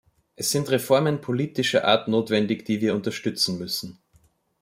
Es 0.35 0.49
sind 0.49 0.71
Reformen 0.71 1.21
politischer 1.21 1.85
Art 1.85 2.07
notwendig, 2.07 2.65
die 2.65 2.81
wir 2.81 2.95
unterstützen 2.95 3.59
müssen. 3.59 3.99